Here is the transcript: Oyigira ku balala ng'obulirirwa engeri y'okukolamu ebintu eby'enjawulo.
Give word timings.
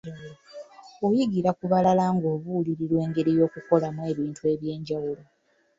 Oyigira 1.05 1.49
ku 1.57 1.65
balala 1.71 2.05
ng'obulirirwa 2.15 2.99
engeri 3.05 3.31
y'okukolamu 3.39 4.01
ebintu 4.11 4.41
eby'enjawulo. 4.53 5.23